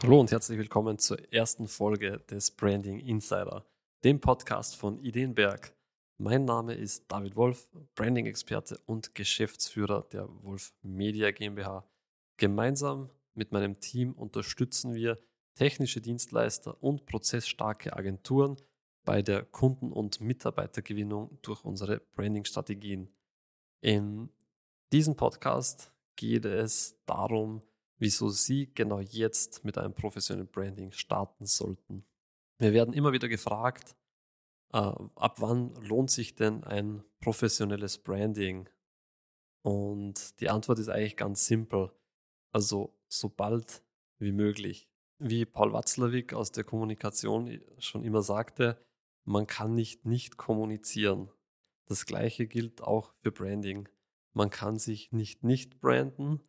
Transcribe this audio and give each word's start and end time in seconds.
Hallo 0.00 0.20
und 0.20 0.30
herzlich 0.30 0.56
willkommen 0.56 0.96
zur 1.00 1.18
ersten 1.32 1.66
Folge 1.66 2.20
des 2.30 2.52
Branding 2.52 3.00
Insider, 3.00 3.66
dem 4.04 4.20
Podcast 4.20 4.76
von 4.76 5.00
Ideenberg. 5.00 5.74
Mein 6.18 6.44
Name 6.44 6.74
ist 6.74 7.10
David 7.10 7.34
Wolf, 7.34 7.68
Branding-Experte 7.96 8.78
und 8.86 9.16
Geschäftsführer 9.16 10.06
der 10.12 10.28
Wolf 10.44 10.72
Media 10.82 11.32
GmbH. 11.32 11.84
Gemeinsam 12.36 13.10
mit 13.34 13.50
meinem 13.50 13.80
Team 13.80 14.12
unterstützen 14.12 14.94
wir 14.94 15.18
technische 15.56 16.00
Dienstleister 16.00 16.80
und 16.80 17.04
prozessstarke 17.04 17.96
Agenturen 17.96 18.56
bei 19.04 19.20
der 19.20 19.42
Kunden- 19.46 19.92
und 19.92 20.20
Mitarbeitergewinnung 20.20 21.38
durch 21.42 21.64
unsere 21.64 21.98
Branding-Strategien. 22.14 23.08
In 23.80 24.28
diesem 24.92 25.16
Podcast 25.16 25.92
geht 26.14 26.44
es 26.44 26.96
darum, 27.04 27.62
wieso 27.98 28.28
Sie 28.28 28.72
genau 28.74 29.00
jetzt 29.00 29.64
mit 29.64 29.78
einem 29.78 29.94
professionellen 29.94 30.48
Branding 30.48 30.92
starten 30.92 31.46
sollten. 31.46 32.04
Wir 32.58 32.72
werden 32.72 32.94
immer 32.94 33.12
wieder 33.12 33.28
gefragt, 33.28 33.96
äh, 34.72 34.78
ab 34.78 35.40
wann 35.40 35.74
lohnt 35.76 36.10
sich 36.10 36.34
denn 36.34 36.64
ein 36.64 37.04
professionelles 37.20 37.98
Branding? 37.98 38.68
Und 39.62 40.40
die 40.40 40.48
Antwort 40.48 40.78
ist 40.78 40.88
eigentlich 40.88 41.16
ganz 41.16 41.46
simpel. 41.46 41.92
Also 42.52 42.96
so 43.08 43.28
bald 43.28 43.82
wie 44.18 44.32
möglich. 44.32 44.88
Wie 45.18 45.44
Paul 45.44 45.72
Watzlawick 45.72 46.32
aus 46.32 46.52
der 46.52 46.64
Kommunikation 46.64 47.60
schon 47.78 48.04
immer 48.04 48.22
sagte, 48.22 48.84
man 49.24 49.46
kann 49.46 49.74
nicht 49.74 50.06
nicht 50.06 50.36
kommunizieren. 50.36 51.30
Das 51.86 52.06
gleiche 52.06 52.46
gilt 52.46 52.82
auch 52.82 53.12
für 53.20 53.32
Branding. 53.32 53.88
Man 54.32 54.50
kann 54.50 54.78
sich 54.78 55.10
nicht 55.12 55.42
nicht 55.42 55.80
branden, 55.80 56.40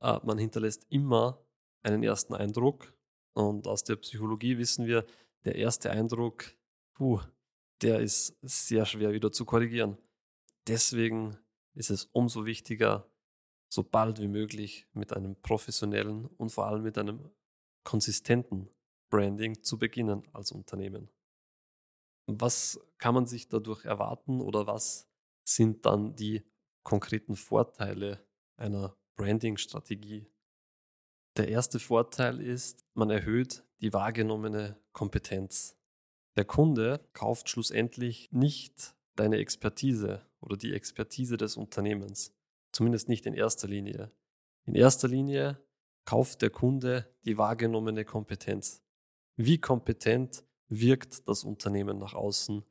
äh, 0.00 0.18
man 0.22 0.38
hinterlässt 0.38 0.86
immer 0.88 1.44
einen 1.82 2.02
ersten 2.02 2.34
Eindruck. 2.34 2.92
Und 3.34 3.66
aus 3.66 3.84
der 3.84 3.96
Psychologie 3.96 4.58
wissen 4.58 4.86
wir, 4.86 5.04
der 5.44 5.56
erste 5.56 5.90
Eindruck, 5.90 6.54
puh, 6.94 7.20
der 7.82 8.00
ist 8.00 8.36
sehr 8.42 8.86
schwer 8.86 9.12
wieder 9.12 9.32
zu 9.32 9.44
korrigieren. 9.44 9.98
Deswegen 10.66 11.36
ist 11.74 11.90
es 11.90 12.06
umso 12.06 12.46
wichtiger, 12.46 13.10
so 13.68 13.82
bald 13.82 14.20
wie 14.20 14.28
möglich 14.28 14.86
mit 14.92 15.12
einem 15.12 15.36
professionellen 15.42 16.26
und 16.26 16.50
vor 16.50 16.66
allem 16.66 16.82
mit 16.82 16.96
einem 16.96 17.30
konsistenten 17.82 18.70
Branding 19.10 19.62
zu 19.62 19.78
beginnen 19.78 20.22
als 20.32 20.52
Unternehmen. 20.52 21.10
Was 22.26 22.80
kann 22.98 23.14
man 23.14 23.26
sich 23.26 23.48
dadurch 23.48 23.84
erwarten 23.84 24.40
oder 24.40 24.66
was 24.66 25.08
sind 25.46 25.84
dann 25.84 26.16
die 26.16 26.42
konkreten 26.84 27.36
Vorteile 27.36 28.24
einer 28.56 28.96
Branding-Strategie. 29.16 30.26
Der 31.36 31.48
erste 31.48 31.78
Vorteil 31.78 32.40
ist, 32.40 32.84
man 32.94 33.10
erhöht 33.10 33.64
die 33.80 33.92
wahrgenommene 33.92 34.78
Kompetenz. 34.92 35.76
Der 36.36 36.44
Kunde 36.44 37.00
kauft 37.12 37.48
schlussendlich 37.48 38.28
nicht 38.32 38.94
deine 39.16 39.38
Expertise 39.38 40.22
oder 40.40 40.56
die 40.56 40.72
Expertise 40.72 41.36
des 41.36 41.56
Unternehmens. 41.56 42.32
Zumindest 42.72 43.08
nicht 43.08 43.26
in 43.26 43.34
erster 43.34 43.68
Linie. 43.68 44.10
In 44.64 44.74
erster 44.74 45.08
Linie 45.08 45.60
kauft 46.04 46.42
der 46.42 46.50
Kunde 46.50 47.14
die 47.24 47.38
wahrgenommene 47.38 48.04
Kompetenz. 48.04 48.82
Wie 49.36 49.58
kompetent 49.58 50.44
wirkt 50.68 51.28
das 51.28 51.44
Unternehmen 51.44 51.98
nach 51.98 52.14
außen? 52.14 52.64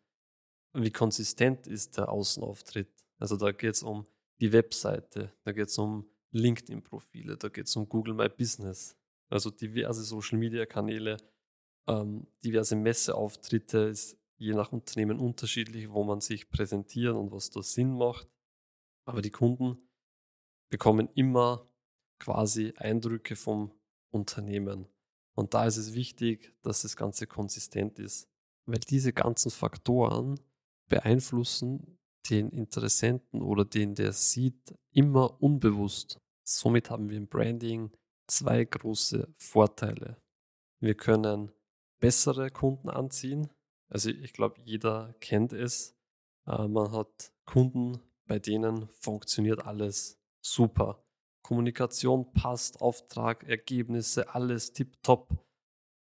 Wie 0.73 0.91
konsistent 0.91 1.67
ist 1.67 1.97
der 1.97 2.09
Außenauftritt? 2.09 2.89
Also 3.17 3.38
da 3.38 3.52
geht 3.52 3.75
es 3.75 3.83
um 3.83 4.07
die 4.39 4.52
Webseite, 4.52 5.31
da 5.44 5.52
geht 5.52 5.69
es 5.69 5.78
um 5.78 6.09
LinkedIn-Profile, 6.34 7.38
da 7.38 7.50
geht 7.50 7.67
es 7.67 7.76
um 7.76 7.88
Google 7.88 8.14
My 8.14 8.30
Business, 8.30 8.95
also 9.30 9.50
diverse 9.50 10.03
Social-Media-Kanäle, 10.03 11.17
ähm, 11.88 12.28
diverse 12.44 12.75
Messeauftritte, 12.75 13.80
ist 13.80 14.17
je 14.38 14.53
nach 14.53 14.72
Unternehmen 14.72 15.19
unterschiedlich, 15.19 15.90
wo 15.90 16.03
man 16.03 16.22
sich 16.22 16.50
präsentiert 16.50 17.16
und 17.16 17.31
was 17.31 17.50
da 17.50 17.62
Sinn 17.62 17.96
macht. 17.96 18.28
Aber 19.06 19.22
die 19.22 19.31
Kunden 19.31 19.78
bekommen 20.69 21.09
immer 21.13 21.69
quasi 22.19 22.74
Eindrücke 22.78 23.36
vom 23.36 23.72
Unternehmen. 24.12 24.88
Und 25.36 25.53
da 25.53 25.66
ist 25.66 25.78
es 25.78 25.94
wichtig, 25.94 26.56
dass 26.62 26.84
das 26.84 26.96
Ganze 26.96 27.28
konsistent 27.28 28.00
ist, 28.00 28.30
weil 28.66 28.80
diese 28.80 29.13
ganzen 29.13 29.52
Faktoren 29.52 30.40
beeinflussen 30.90 31.97
den 32.30 32.50
Interessenten 32.50 33.41
oder 33.41 33.66
den 33.66 33.96
der 33.96 34.13
sieht 34.13 34.74
immer 34.91 35.41
unbewusst. 35.41 36.19
Somit 36.44 36.90
haben 36.90 37.09
wir 37.09 37.18
im 37.18 37.28
Branding 37.28 37.92
zwei 38.28 38.66
große 38.66 39.34
Vorteile. 39.38 40.22
Wir 40.80 40.96
können 40.96 41.52
bessere 42.00 42.50
Kunden 42.52 42.90
anziehen. 42.90 43.50
Also 43.90 44.09
ich 44.09 44.34
glaube, 44.34 44.59
jeder 44.64 45.14
kennt 45.20 45.54
es. 45.54 45.96
Äh, 46.46 46.68
man 46.68 46.92
hat 46.92 47.34
Kunden, 47.46 48.00
bei 48.26 48.40
denen 48.40 48.90
funktioniert 48.90 49.66
alles 49.66 50.20
super. 50.46 51.04
Kommunikation 51.44 52.34
passt, 52.34 52.81
Auftrag, 52.81 53.44
Ergebnisse, 53.44 54.34
alles 54.34 54.74
tipptopp. 54.74 55.30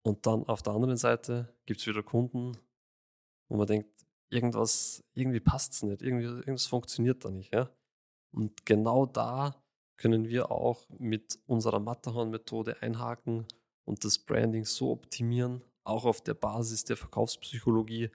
Und 0.03 0.27
dann 0.27 0.45
auf 0.45 0.63
der 0.63 0.73
anderen 0.73 0.97
Seite 0.97 1.55
gibt 1.67 1.81
es 1.81 1.87
wieder 1.87 2.03
Kunden, 2.03 2.57
wo 3.49 3.57
man 3.57 3.67
denkt, 3.67 4.07
irgendwas, 4.31 5.05
irgendwie 5.15 5.41
passt 5.41 5.75
es 5.75 5.83
nicht, 5.83 6.03
irgendwie, 6.03 6.27
irgendwas 6.27 6.67
funktioniert 6.67 7.25
da 7.25 7.31
nicht. 7.31 7.53
Ja? 7.53 7.71
Und 8.33 8.65
genau 8.65 9.07
da 9.07 9.63
können 9.99 10.29
wir 10.29 10.51
auch 10.51 10.89
mit 10.99 11.39
unserer 11.47 11.81
Matterhorn-Methode 11.81 12.81
einhaken 12.83 13.47
und 13.85 14.05
das 14.05 14.19
Branding 14.19 14.65
so 14.65 14.93
optimieren, 14.93 15.63
auch 15.85 16.05
auf 16.05 16.23
der 16.23 16.35
Basis 16.35 16.85
der 16.85 16.97
Verkaufspsychologie, 16.97 18.11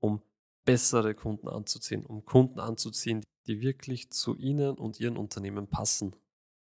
um 0.00 0.20
bessere 0.66 1.14
Kunden 1.14 1.48
anzuziehen, 1.48 2.04
um 2.04 2.24
Kunden 2.24 2.60
anzuziehen, 2.60 3.24
die 3.46 3.60
wirklich 3.60 4.10
zu 4.10 4.36
Ihnen 4.36 4.76
und 4.76 5.00
Ihren 5.00 5.16
Unternehmen 5.16 5.68
passen. 5.68 6.14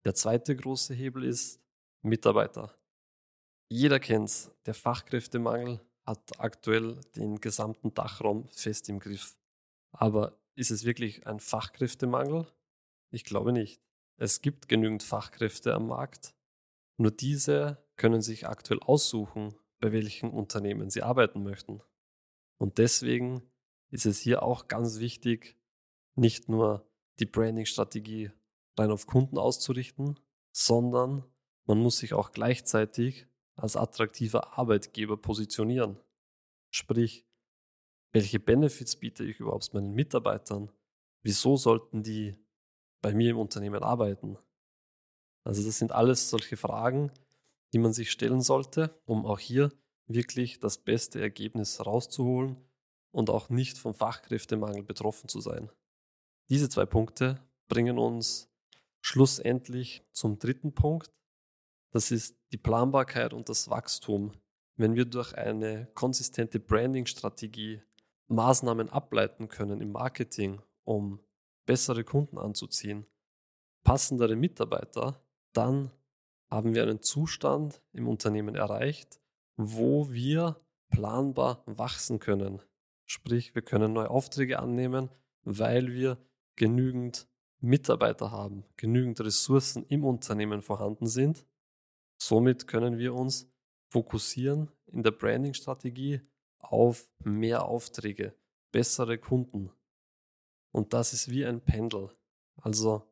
Der 0.04 0.14
zweite 0.14 0.56
große 0.56 0.94
Hebel 0.94 1.24
ist 1.24 1.60
Mitarbeiter. 2.02 2.74
Jeder 3.68 4.00
kennt 4.00 4.28
es, 4.28 4.50
der 4.66 4.74
Fachkräftemangel 4.74 5.80
hat 6.04 6.40
aktuell 6.40 7.00
den 7.14 7.40
gesamten 7.40 7.94
Dachraum 7.94 8.48
fest 8.48 8.88
im 8.88 8.98
Griff. 8.98 9.36
Aber 9.92 10.36
ist 10.56 10.70
es 10.70 10.84
wirklich 10.84 11.26
ein 11.26 11.38
Fachkräftemangel? 11.38 12.46
Ich 13.10 13.24
glaube 13.24 13.52
nicht. 13.52 13.80
Es 14.22 14.40
gibt 14.40 14.68
genügend 14.68 15.02
Fachkräfte 15.02 15.74
am 15.74 15.88
Markt, 15.88 16.36
nur 16.96 17.10
diese 17.10 17.84
können 17.96 18.22
sich 18.22 18.46
aktuell 18.46 18.78
aussuchen, 18.78 19.56
bei 19.80 19.90
welchen 19.90 20.30
Unternehmen 20.30 20.90
sie 20.90 21.02
arbeiten 21.02 21.42
möchten. 21.42 21.82
Und 22.56 22.78
deswegen 22.78 23.42
ist 23.90 24.06
es 24.06 24.20
hier 24.20 24.44
auch 24.44 24.68
ganz 24.68 25.00
wichtig, 25.00 25.58
nicht 26.14 26.48
nur 26.48 26.88
die 27.18 27.26
Branding-Strategie 27.26 28.30
rein 28.78 28.92
auf 28.92 29.08
Kunden 29.08 29.38
auszurichten, 29.38 30.20
sondern 30.52 31.24
man 31.64 31.78
muss 31.78 31.98
sich 31.98 32.14
auch 32.14 32.30
gleichzeitig 32.30 33.26
als 33.56 33.74
attraktiver 33.74 34.56
Arbeitgeber 34.56 35.16
positionieren. 35.16 35.98
Sprich, 36.70 37.26
welche 38.12 38.38
Benefits 38.38 38.94
biete 38.94 39.24
ich 39.24 39.40
überhaupt 39.40 39.74
meinen 39.74 39.94
Mitarbeitern? 39.94 40.70
Wieso 41.24 41.56
sollten 41.56 42.04
die 42.04 42.41
bei 43.02 43.12
mir 43.12 43.30
im 43.30 43.38
Unternehmen 43.38 43.82
arbeiten? 43.82 44.38
Also 45.44 45.62
das 45.64 45.78
sind 45.78 45.92
alles 45.92 46.30
solche 46.30 46.56
Fragen, 46.56 47.10
die 47.72 47.78
man 47.78 47.92
sich 47.92 48.10
stellen 48.10 48.40
sollte, 48.40 48.98
um 49.04 49.26
auch 49.26 49.38
hier 49.38 49.70
wirklich 50.06 50.60
das 50.60 50.78
beste 50.78 51.20
Ergebnis 51.20 51.84
rauszuholen 51.84 52.56
und 53.10 53.30
auch 53.30 53.48
nicht 53.48 53.78
vom 53.78 53.94
Fachkräftemangel 53.94 54.82
betroffen 54.82 55.28
zu 55.28 55.40
sein. 55.40 55.70
Diese 56.48 56.68
zwei 56.68 56.86
Punkte 56.86 57.40
bringen 57.68 57.98
uns 57.98 58.50
schlussendlich 59.00 60.04
zum 60.12 60.38
dritten 60.38 60.74
Punkt. 60.74 61.10
Das 61.90 62.10
ist 62.10 62.36
die 62.52 62.58
Planbarkeit 62.58 63.32
und 63.32 63.48
das 63.48 63.68
Wachstum. 63.68 64.32
Wenn 64.76 64.94
wir 64.94 65.04
durch 65.04 65.34
eine 65.34 65.86
konsistente 65.94 66.60
Branding-Strategie 66.60 67.82
Maßnahmen 68.28 68.88
ableiten 68.88 69.48
können 69.48 69.80
im 69.80 69.92
Marketing, 69.92 70.62
um 70.84 71.20
bessere 71.66 72.04
Kunden 72.04 72.38
anzuziehen, 72.38 73.06
passendere 73.84 74.36
Mitarbeiter, 74.36 75.22
dann 75.52 75.90
haben 76.50 76.74
wir 76.74 76.82
einen 76.82 77.02
Zustand 77.02 77.82
im 77.92 78.08
Unternehmen 78.08 78.54
erreicht, 78.54 79.20
wo 79.56 80.10
wir 80.10 80.60
planbar 80.90 81.62
wachsen 81.66 82.18
können. 82.18 82.62
Sprich, 83.06 83.54
wir 83.54 83.62
können 83.62 83.92
neue 83.92 84.10
Aufträge 84.10 84.58
annehmen, 84.58 85.10
weil 85.44 85.92
wir 85.92 86.18
genügend 86.56 87.28
Mitarbeiter 87.60 88.30
haben, 88.30 88.64
genügend 88.76 89.20
Ressourcen 89.20 89.84
im 89.88 90.04
Unternehmen 90.04 90.62
vorhanden 90.62 91.06
sind. 91.06 91.46
Somit 92.20 92.66
können 92.66 92.98
wir 92.98 93.14
uns 93.14 93.50
fokussieren 93.88 94.70
in 94.86 95.02
der 95.02 95.12
Branding-Strategie 95.12 96.20
auf 96.58 97.10
mehr 97.24 97.64
Aufträge, 97.64 98.34
bessere 98.72 99.18
Kunden, 99.18 99.70
und 100.72 100.92
das 100.92 101.12
ist 101.12 101.30
wie 101.30 101.44
ein 101.46 101.60
Pendel. 101.60 102.10
Also 102.56 103.02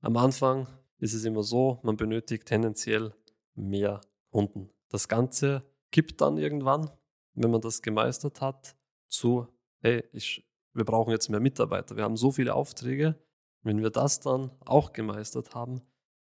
am 0.00 0.16
Anfang 0.16 0.66
ist 0.98 1.14
es 1.14 1.24
immer 1.24 1.42
so, 1.42 1.80
man 1.82 1.96
benötigt 1.96 2.46
tendenziell 2.46 3.14
mehr 3.54 4.00
Kunden. 4.30 4.70
Das 4.88 5.08
Ganze 5.08 5.62
kippt 5.90 6.20
dann 6.20 6.38
irgendwann, 6.38 6.90
wenn 7.34 7.50
man 7.50 7.60
das 7.60 7.82
gemeistert 7.82 8.40
hat, 8.40 8.76
zu, 9.08 9.46
hey, 9.80 10.04
ich, 10.12 10.48
wir 10.72 10.84
brauchen 10.84 11.10
jetzt 11.10 11.28
mehr 11.28 11.40
Mitarbeiter. 11.40 11.96
Wir 11.96 12.04
haben 12.04 12.16
so 12.16 12.30
viele 12.30 12.54
Aufträge. 12.54 13.18
Wenn 13.62 13.82
wir 13.82 13.90
das 13.90 14.20
dann 14.20 14.52
auch 14.60 14.92
gemeistert 14.92 15.54
haben, 15.54 15.82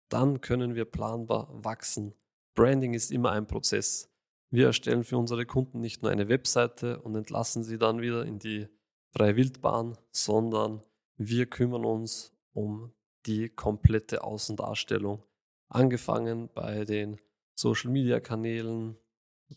dann 0.09 0.41
können 0.41 0.75
wir 0.75 0.85
planbar 0.85 1.47
wachsen. 1.63 2.13
Branding 2.55 2.93
ist 2.93 3.11
immer 3.11 3.31
ein 3.31 3.47
Prozess. 3.47 4.09
Wir 4.49 4.67
erstellen 4.67 5.05
für 5.05 5.17
unsere 5.17 5.45
Kunden 5.45 5.79
nicht 5.79 6.01
nur 6.01 6.11
eine 6.11 6.27
Webseite 6.27 6.99
und 7.01 7.15
entlassen 7.15 7.63
sie 7.63 7.77
dann 7.77 8.01
wieder 8.01 8.25
in 8.25 8.37
die 8.37 8.67
freie 9.11 9.35
Wildbahn, 9.35 9.97
sondern 10.11 10.81
wir 11.17 11.45
kümmern 11.45 11.85
uns 11.85 12.33
um 12.53 12.93
die 13.25 13.49
komplette 13.49 14.23
Außendarstellung. 14.23 15.23
Angefangen 15.67 16.49
bei 16.53 16.85
den 16.85 17.19
Social-Media-Kanälen, 17.55 18.97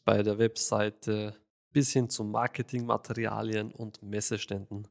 bei 0.05 0.23
der 0.23 0.39
Webseite 0.39 1.35
bis 1.73 1.93
hin 1.93 2.11
zu 2.11 2.25
Marketingmaterialien 2.25 3.73
und 3.73 4.03
Messeständen. 4.03 4.89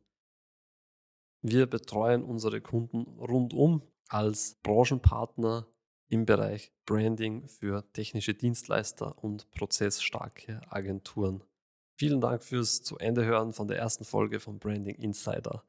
Wir 1.42 1.66
betreuen 1.66 2.24
unsere 2.24 2.62
Kunden 2.62 3.20
rundum 3.20 3.82
als 4.08 4.56
Branchenpartner 4.64 5.68
im 6.08 6.26
Bereich 6.26 6.72
Branding 6.86 7.48
für 7.48 7.84
technische 7.94 8.34
Dienstleister 8.34 9.24
und 9.24 9.50
prozessstarke 9.52 10.62
Agenturen. 10.70 11.44
Vielen 11.96 12.22
Dank 12.22 12.44
fürs 12.44 12.82
zu 12.82 12.98
Ende 12.98 13.24
hören 13.26 13.54
von 13.54 13.68
der 13.68 13.78
ersten 13.78 14.04
Folge 14.04 14.40
von 14.40 14.58
Branding 14.60 14.96
Insider. 14.96 15.64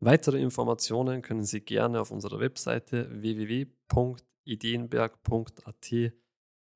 Weitere 0.00 0.40
Informationen 0.40 1.22
können 1.22 1.44
Sie 1.44 1.60
gerne 1.60 2.00
auf 2.00 2.10
unserer 2.10 2.40
Webseite 2.40 3.08
www.ideenberg.at 3.22 6.12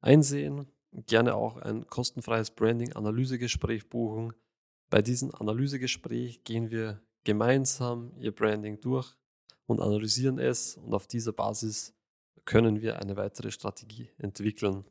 einsehen. 0.00 0.66
Gerne 1.06 1.34
auch 1.34 1.56
ein 1.56 1.86
kostenfreies 1.86 2.50
Branding-Analysegespräch 2.50 3.88
buchen. 3.88 4.34
Bei 4.90 5.00
diesem 5.02 5.34
Analysegespräch 5.34 6.44
gehen 6.44 6.70
wir 6.70 7.00
gemeinsam 7.24 8.12
Ihr 8.18 8.32
Branding 8.32 8.80
durch 8.80 9.16
und 9.66 9.80
analysieren 9.80 10.38
es 10.38 10.76
und 10.76 10.92
auf 10.92 11.06
dieser 11.06 11.32
Basis 11.32 11.94
können 12.44 12.82
wir 12.82 12.98
eine 12.98 13.16
weitere 13.16 13.50
Strategie 13.50 14.10
entwickeln. 14.18 14.84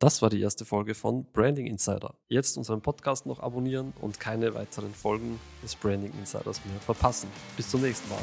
Das 0.00 0.22
war 0.22 0.30
die 0.30 0.40
erste 0.40 0.64
Folge 0.64 0.94
von 0.94 1.26
Branding 1.34 1.66
Insider. 1.66 2.14
Jetzt 2.26 2.56
unseren 2.56 2.80
Podcast 2.80 3.26
noch 3.26 3.38
abonnieren 3.38 3.92
und 4.00 4.18
keine 4.18 4.54
weiteren 4.54 4.94
Folgen 4.94 5.38
des 5.62 5.76
Branding 5.76 6.14
Insiders 6.18 6.64
mehr 6.64 6.80
verpassen. 6.80 7.28
Bis 7.54 7.68
zum 7.68 7.82
nächsten 7.82 8.08
Mal. 8.08 8.22